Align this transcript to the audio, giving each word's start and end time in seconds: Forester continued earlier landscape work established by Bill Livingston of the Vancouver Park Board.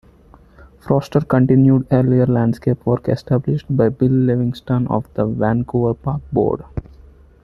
Forester 0.79 1.19
continued 1.21 1.85
earlier 1.91 2.25
landscape 2.25 2.83
work 2.87 3.07
established 3.07 3.67
by 3.69 3.89
Bill 3.89 4.09
Livingston 4.09 4.87
of 4.87 5.05
the 5.13 5.27
Vancouver 5.27 5.93
Park 5.93 6.23
Board. 6.31 6.63